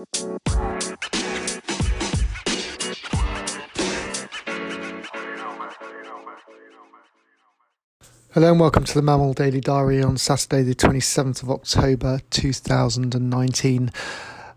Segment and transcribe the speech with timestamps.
[0.00, 0.06] Hello
[8.50, 13.90] and welcome to the MAMIL Daily Diary on Saturday, the 27th of October 2019.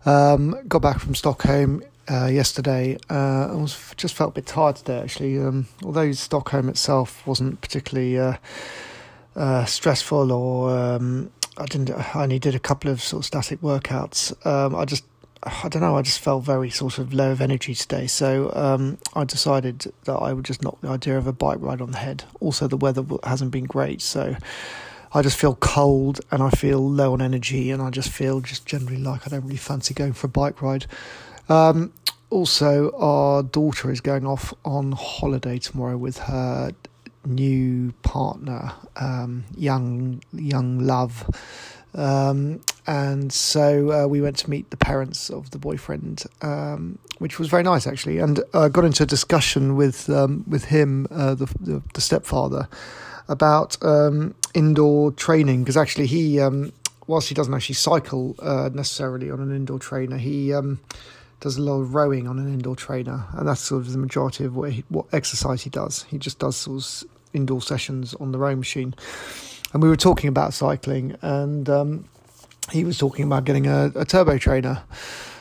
[0.06, 2.96] Um, got back from Stockholm uh, yesterday.
[3.10, 5.38] Uh, I was just felt a bit tired today actually.
[5.38, 8.36] Um, although Stockholm itself wasn't particularly uh,
[9.36, 11.90] uh stressful or um, I didn't.
[11.90, 14.34] I only did a couple of sort of static workouts.
[14.46, 15.04] Um, I just
[15.44, 18.06] I don't know, I just felt very sort of low of energy today.
[18.06, 21.80] So um, I decided that I would just knock the idea of a bike ride
[21.82, 22.24] on the head.
[22.40, 24.00] Also, the weather hasn't been great.
[24.00, 24.36] So
[25.12, 27.70] I just feel cold and I feel low on energy.
[27.70, 30.62] And I just feel just generally like I don't really fancy going for a bike
[30.62, 30.86] ride.
[31.48, 31.92] Um,
[32.30, 36.72] also, our daughter is going off on holiday tomorrow with her
[37.26, 41.28] new partner, um, young young love.
[41.94, 47.38] Um, and so uh, we went to meet the parents of the boyfriend, um, which
[47.38, 51.34] was very nice actually, and uh, got into a discussion with um, with him, uh,
[51.34, 52.68] the, the, the stepfather,
[53.28, 55.62] about um, indoor training.
[55.62, 56.72] Because actually he, um,
[57.06, 60.78] whilst he doesn't actually cycle uh, necessarily on an indoor trainer, he um,
[61.40, 64.44] does a lot of rowing on an indoor trainer, and that's sort of the majority
[64.44, 66.02] of what he, what exercise he does.
[66.04, 68.94] He just does sort of indoor sessions on the rowing machine.
[69.72, 72.04] And we were talking about cycling, and um,
[72.70, 74.82] he was talking about getting a, a turbo trainer.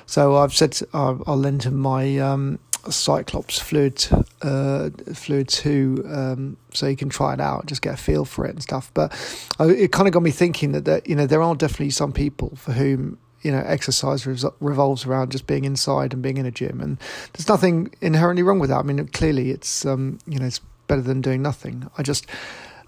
[0.05, 4.05] So I've said I'll, I'll lend him my um, CycleOps Fluid
[4.41, 8.45] uh, Fluid Two, um, so he can try it out, just get a feel for
[8.45, 8.91] it and stuff.
[8.93, 9.11] But
[9.59, 12.11] uh, it kind of got me thinking that, that you know there are definitely some
[12.11, 14.27] people for whom you know exercise
[14.59, 16.97] revolves around just being inside and being in a gym, and
[17.33, 18.79] there's nothing inherently wrong with that.
[18.79, 21.89] I mean, clearly it's um, you know it's better than doing nothing.
[21.97, 22.27] I just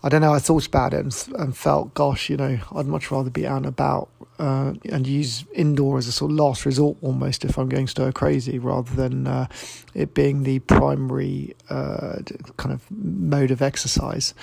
[0.04, 0.34] I don't know.
[0.34, 3.58] I thought about it and, and felt, gosh, you know, I'd much rather be out
[3.58, 7.70] and about uh, and use indoor as a sort of last resort almost if I'm
[7.70, 9.48] going stir crazy, rather than uh,
[9.94, 12.18] it being the primary uh,
[12.58, 14.34] kind of mode of exercise.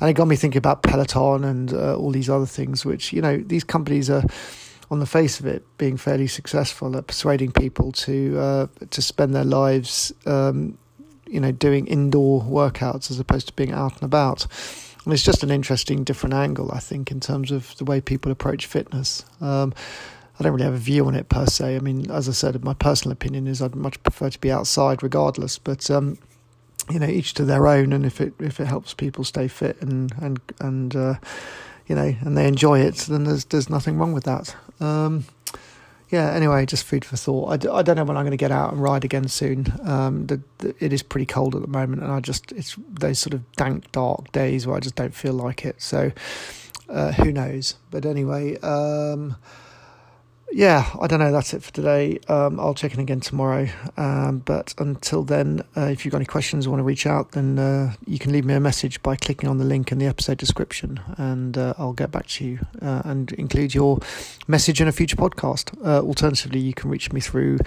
[0.00, 3.22] And it got me thinking about Peloton and uh, all these other things, which you
[3.22, 4.24] know these companies are
[4.90, 9.34] on the face of it, being fairly successful at persuading people to uh, to spend
[9.34, 10.78] their lives, um,
[11.26, 14.46] you know, doing indoor workouts as opposed to being out and about.
[15.04, 18.32] And it's just an interesting, different angle, I think, in terms of the way people
[18.32, 19.24] approach fitness.
[19.40, 19.74] Um,
[20.38, 21.76] I don't really have a view on it per se.
[21.76, 25.02] I mean, as I said, my personal opinion is I'd much prefer to be outside,
[25.02, 25.58] regardless.
[25.58, 26.18] But um,
[26.90, 27.92] you know, each to their own.
[27.92, 31.14] And if it if it helps people stay fit and and and uh,
[31.86, 34.56] you know, and they enjoy it, then there's there's nothing wrong with that.
[34.80, 35.24] Um,
[36.14, 37.50] yeah, anyway, just food for thought.
[37.50, 39.66] I d- I don't know when I'm going to get out and ride again soon.
[39.82, 43.18] Um, the, the, it is pretty cold at the moment, and I just, it's those
[43.18, 45.82] sort of dank, dark days where I just don't feel like it.
[45.82, 46.12] So,
[46.88, 47.74] uh, who knows?
[47.90, 49.34] But anyway, um,
[50.54, 51.32] yeah, I don't know.
[51.32, 52.20] That's it for today.
[52.28, 53.66] Um, I'll check in again tomorrow.
[53.96, 57.32] Um, but until then, uh, if you've got any questions or want to reach out,
[57.32, 60.06] then uh, you can leave me a message by clicking on the link in the
[60.06, 63.98] episode description, and uh, I'll get back to you uh, and include your
[64.46, 65.76] message in a future podcast.
[65.84, 67.58] Uh, alternatively, you can reach me through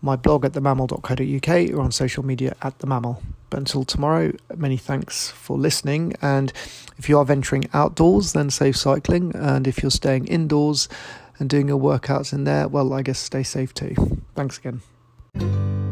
[0.00, 3.20] my blog at themamil.co.uk or on social media at themammal.
[3.50, 6.14] But until tomorrow, many thanks for listening.
[6.22, 6.54] And
[6.96, 9.34] if you are venturing outdoors, then safe cycling.
[9.34, 10.88] And if you're staying indoors,
[11.40, 14.22] and doing your workouts in there, well, I guess stay safe too.
[14.36, 15.89] Thanks again.